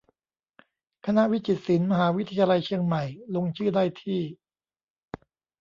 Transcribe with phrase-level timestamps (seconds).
[1.05, 3.03] คณะวิจิตรศิลป์ มหาวิทยาลัยเชียงใหม่
[3.35, 4.21] ลงชื่อได้ที่